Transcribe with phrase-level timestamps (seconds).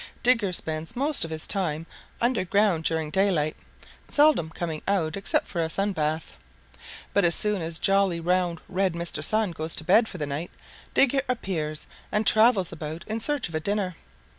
[0.23, 1.85] "Digger spends most of his time
[2.19, 3.55] under ground during daylight,
[4.07, 6.33] seldom coming out except for a sun bath.
[7.13, 9.23] But as soon as jolly, round, red Mr.
[9.23, 10.49] Sun goes to bed for the night,
[10.95, 13.93] Digger appears and travels about in search of a dinner.